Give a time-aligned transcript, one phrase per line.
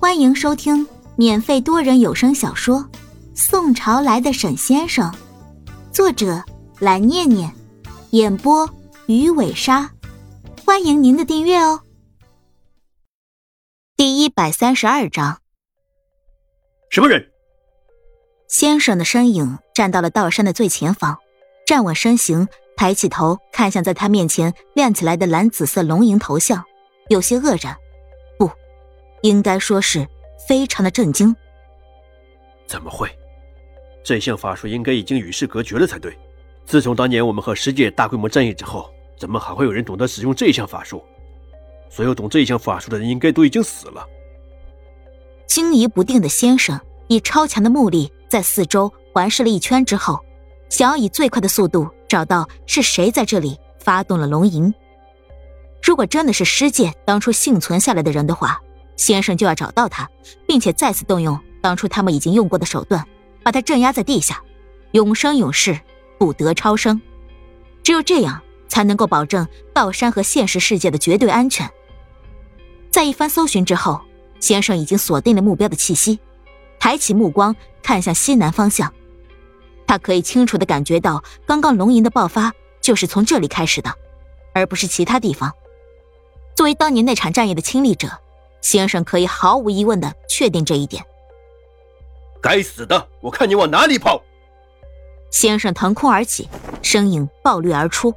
[0.00, 0.86] 欢迎收听
[1.16, 2.78] 免费多人有声小说
[3.34, 5.10] 《宋朝来的沈先生》，
[5.92, 6.40] 作者
[6.78, 7.52] 蓝念念，
[8.10, 8.70] 演播
[9.06, 9.90] 鱼尾鲨。
[10.64, 11.80] 欢迎您的订阅哦。
[13.96, 15.40] 第一百三十二章，
[16.90, 17.32] 什么人？
[18.46, 21.18] 先生的身影站到了道山的最前方，
[21.66, 26.64] 站稳身形，抬起头看向在他面前亮起来的蓝紫色龙吟头像，
[27.08, 27.76] 有些愕然。
[29.22, 30.06] 应该说是
[30.46, 31.34] 非常的震惊。
[32.66, 33.08] 怎么会？
[34.04, 36.16] 这项法术应该已经与世隔绝了才对。
[36.64, 41.02] 自从当年我们和世界大规模战役之后，怎么还会有人懂得使用这项法术？
[41.90, 44.06] 所有懂这项法术的人应该都已经死了。
[45.46, 50.20] 惊疑不定的先生以超强的目力在四周环视了一圈之后，
[50.68, 54.72] 想要以最快的速度找到是谁在这里发动了龙吟。
[55.82, 58.60] 如果真的是师界当初幸存下来的人的话。
[58.98, 60.10] 先生就要找到他，
[60.46, 63.06] 并且再次动用当初他们已经用过的手段，
[63.42, 64.42] 把他镇压在地下，
[64.92, 65.80] 永生永世
[66.18, 67.00] 不得超生。
[67.82, 71.70] 只有这样，才能够保证道山和现实世界的绝对安全。
[72.90, 74.02] 在一番搜寻之后，
[74.40, 76.18] 先生已经锁定了目标的气息，
[76.80, 78.92] 抬起目光看向西南方向。
[79.86, 83.94] 他可以清楚的感觉到，刚刚龙吟的爆发就是从这里开始的，
[84.52, 85.52] 而不是其他地方。
[86.56, 88.10] 作为当年那场战役的亲历者。
[88.60, 91.04] 先生可以毫无疑问的确定这一点。
[92.40, 94.22] 该死的，我看你往哪里跑！
[95.30, 96.48] 先生腾空而起，
[96.82, 98.14] 身影暴掠而出。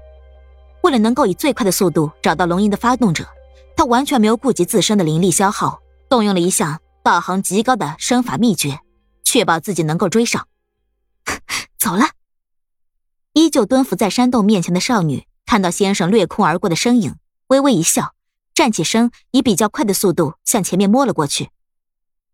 [0.81, 3.27] 为了能够以最快的速度找到龙吟的发动者，
[3.75, 8.79] 他完全没有顾及自身的灵力消耗，动用了一项道行极高的身法秘诀，
[9.23, 10.47] 确保自己能够追上。
[11.77, 12.05] 走了。
[13.33, 17.15] 依旧蹲伏在山洞面前的少女看到先生掠空而过的身影，
[17.47, 18.13] 微微一笑。
[18.53, 21.49] 站起身，以比较快的速度向前面摸了过去。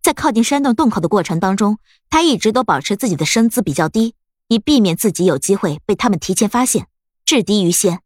[0.02, 1.80] 在靠近山洞洞口的过程当中，
[2.10, 4.16] 他一直都保持自己的身姿比较低，
[4.48, 6.88] 以避免自己有机会被他们提前发现，
[7.26, 8.02] 制敌于先。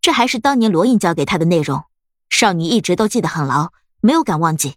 [0.00, 1.82] 这还是当年罗印教给他的内容，
[2.28, 4.76] 少女一直都记得很牢，没有敢忘记。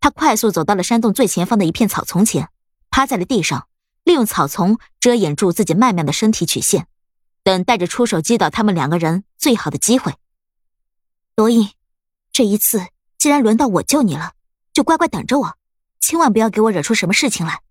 [0.00, 2.48] 她快速走到了山洞最前方的一片草丛前，
[2.90, 3.68] 趴在了地上，
[4.02, 6.88] 利用草丛遮掩住自己曼妙的身体曲线，
[7.44, 10.14] 等待着出手击倒他们两个人最好的机会。
[11.34, 11.70] 罗印，
[12.30, 14.34] 这一次既然轮到我救你了，
[14.74, 15.56] 就乖乖等着我，
[15.98, 17.62] 千万不要给我惹出什么事情来。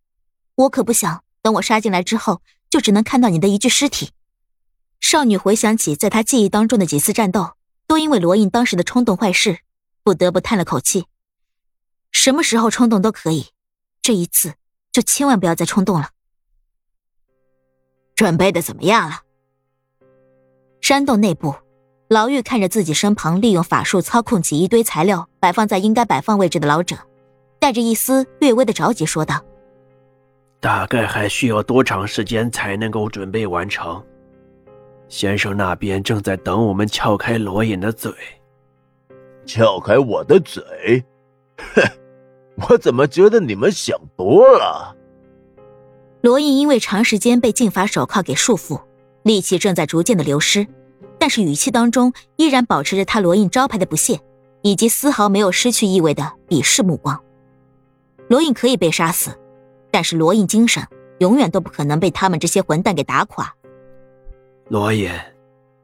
[0.55, 4.11] 我可不想等我杀进来之后，就只能看到你的一具尸体。
[4.99, 7.55] 少女回想起在她记忆当中的几次战斗，
[7.85, 9.59] 都因为罗印当时的冲动坏事，
[10.01, 11.05] 不得不叹了口气。
[12.11, 13.51] 什么时候冲动都可以，
[14.01, 14.55] 这一次
[14.91, 16.09] 就千万不要再冲动了。
[18.15, 19.21] 准备的怎么样了？
[20.81, 21.55] 山洞内部。
[22.11, 26.97] 老妪看着自己身旁利用法术操控起一堆材料摆放在应该摆放位置的老者，
[27.57, 29.41] 带着一丝略微的着急说道
[30.59, 34.03] ：“大概还需要多长时间才能够准备完成？
[35.07, 38.11] 先生那边正在等我们撬开罗隐的嘴。
[39.45, 40.61] 撬开我的嘴？
[41.57, 41.81] 哼，
[42.67, 44.93] 我怎么觉得你们想多了？”
[46.19, 48.81] 罗隐因为长时间被禁法手铐给束缚，
[49.23, 50.67] 力气正在逐渐的流失。
[51.21, 54.19] 但是语气当中依然保持着他罗印招牌的不屑，
[54.63, 57.23] 以及丝毫没有失去意味的鄙视目光。
[58.27, 59.29] 罗印可以被杀死，
[59.91, 60.83] 但是罗印精神
[61.19, 63.53] 永远都不可能被他们这些混蛋给打垮。
[64.69, 65.11] 罗隐，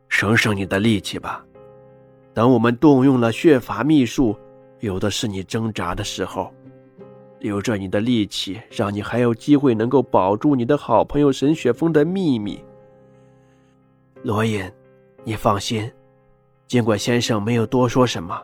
[0.09, 1.45] 省省你的力气吧，
[2.33, 4.35] 等我们动用了血法秘术，
[4.79, 6.51] 有的是你挣扎的时候，
[7.41, 12.59] 留着你的力气，让你还有机会能够保住你的好朋友沈雪峰的秘密。
[14.23, 14.67] 罗隐。
[15.27, 15.91] 你放心，
[16.69, 18.41] 尽管先生没有多说什么，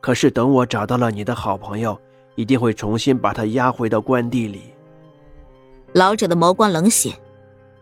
[0.00, 2.00] 可是等我找到了你的好朋友，
[2.34, 4.72] 一定会重新把他押回到关地里。
[5.92, 7.12] 老者的眸光冷血，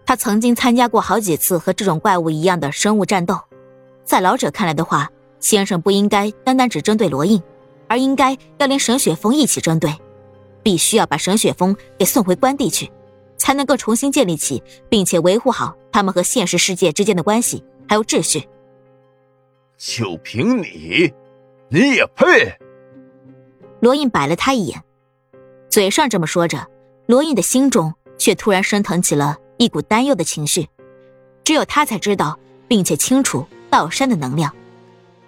[0.05, 3.39] 他曾经参加过好几次和这种怪物一样的生物战斗，
[4.03, 7.41] 在老者看来的话，先生不应该单单只针对罗印，
[7.87, 9.95] 而应该要连沈雪峰一起针对，
[10.65, 12.91] 必须要把沈雪峰给送回关地去，
[13.37, 17.63] 才能够重新建立起并且维护好他们和现实世界之间的关系。
[17.89, 18.49] 还有秩序，
[19.77, 21.13] 就凭你，
[21.69, 22.57] 你也配？
[23.81, 24.83] 罗印白了他一眼，
[25.69, 26.67] 嘴上这么说着，
[27.07, 30.69] 罗印的心中却突然升腾起了一股担忧的情绪。
[31.45, 34.53] 只有他才知道，并且清楚道山的能量，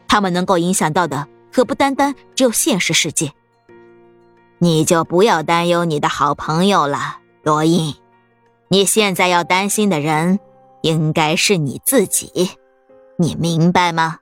[0.08, 3.32] 他们能够影响到的可不单单只有现实世界。
[4.58, 7.94] 你就不要担忧你的好朋友了，罗印。
[8.66, 10.40] 你现在要担心的人。
[10.82, 12.50] 应该是你自己，
[13.16, 14.18] 你明白吗？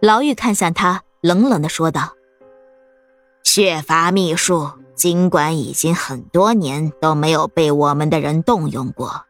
[0.00, 2.14] 老妪看向他，冷冷的说道
[3.42, 9.24] ：“血伐秘术尽管已经很多年都没有被我们的人动用过，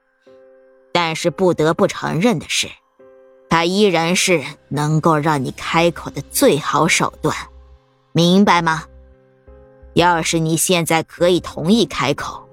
[0.92, 2.68] 但是不得不承认的是，
[3.48, 7.36] 它依然是能够让你开口的最好手段，
[8.12, 8.84] 明白吗？
[9.94, 12.43] 要是你现在可以同意开口，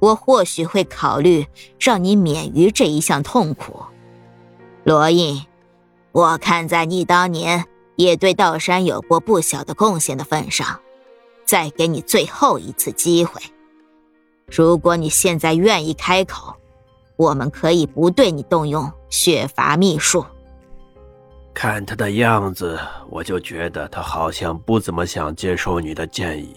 [0.00, 1.46] 我或许会考虑
[1.78, 3.82] 让你免于这一项痛苦。
[4.84, 5.44] 罗印，
[6.12, 7.64] 我看在你当年
[7.96, 10.80] 也对道山有过不小的贡献的份上。
[11.44, 13.40] 再给你最后一次机会。
[14.48, 16.54] 如果你现在愿意开口，
[17.16, 20.22] 我们可以不对你动用血伐秘术。
[21.54, 22.78] 看他的样子，
[23.08, 26.54] 我就觉得他好像不怎么想接受你的建议。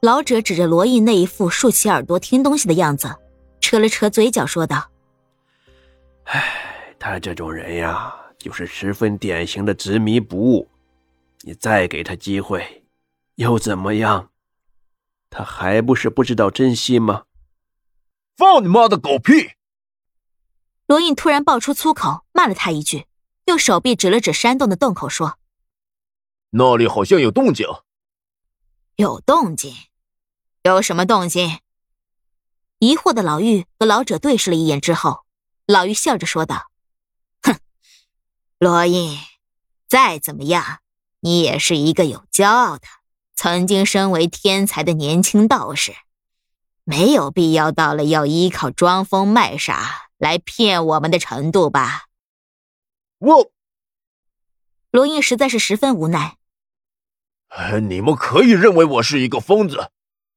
[0.00, 3.14] 老者指着罗毅那一副竖起耳朵听东西的样子，
[3.60, 4.88] 扯了扯嘴角，说道
[6.24, 10.68] ：“唉，他这种人呀，就是十分典型的执迷不悟。
[11.40, 12.84] 你再给他机会。”
[13.36, 14.30] 又怎么样？
[15.30, 17.24] 他还不是不知道珍惜吗？
[18.36, 19.50] 放你妈的狗屁！
[20.86, 23.06] 罗印突然爆出粗口，骂了他一句，
[23.46, 25.38] 用手臂指了指山洞的洞口，说
[26.50, 27.66] ：“那里好像有动静。”
[29.00, 29.76] 有动静？
[30.64, 31.60] 有什么动静？
[32.80, 35.20] 疑惑的老妪和老者对视了一眼之后，
[35.66, 36.72] 老妪笑着说道
[37.40, 37.60] ：“哼，
[38.58, 39.16] 罗印，
[39.86, 40.80] 再怎么样，
[41.20, 42.88] 你也是一个有骄傲的。”
[43.36, 45.94] 曾经身为天才的年轻道士，
[46.82, 52.06] 没有必要到了要依靠装疯卖傻来骗我们的程度吧？
[53.18, 53.52] 我，
[54.90, 56.36] 罗印实在是十分无奈。
[57.82, 59.90] 你们可以认为我是一个疯子，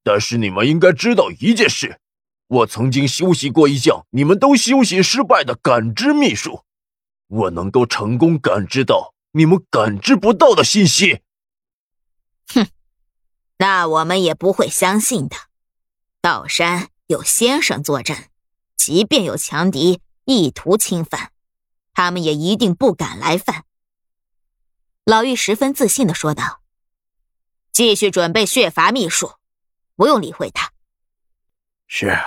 [0.03, 1.99] 但是你们应该知道一件事：
[2.47, 6.63] 我曾经修习过一项你们都修习失败的感知秘术，
[7.27, 11.21] 我能够成功感知到你们感知不到的信息。
[12.53, 12.67] 哼。
[13.57, 15.35] 那我们也不会相信的。
[16.19, 18.29] 道山有先生坐镇，
[18.75, 21.31] 即便有强敌意图侵犯，
[21.93, 23.65] 他们也一定不敢来犯。
[25.05, 26.60] 老妪十分自信的说道
[27.71, 29.33] ：“继续准备血伐秘术，
[29.95, 30.71] 不用理会他。”
[31.87, 32.17] 是。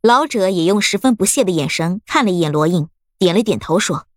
[0.00, 2.88] 老者也用十分不屑的眼神看了一眼罗印，
[3.18, 4.08] 点了点头说：“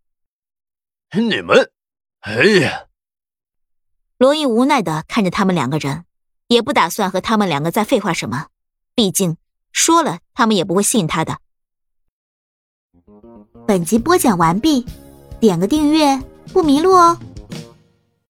[1.13, 1.71] 你们，
[2.21, 2.87] 哎呀。”
[4.17, 6.05] 罗毅无奈的看着他们两个人，
[6.47, 8.47] 也不打算和他们两个再废话什么，
[8.95, 9.37] 毕竟
[9.71, 11.37] 说了他们也不会信他的。
[13.67, 14.85] 本集播讲完毕，
[15.39, 16.19] 点个订阅
[16.51, 17.19] 不迷路哦。